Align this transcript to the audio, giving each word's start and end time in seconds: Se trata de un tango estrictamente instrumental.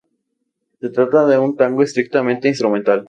Se 0.79 0.89
trata 0.89 1.27
de 1.27 1.37
un 1.37 1.55
tango 1.55 1.83
estrictamente 1.83 2.47
instrumental. 2.47 2.99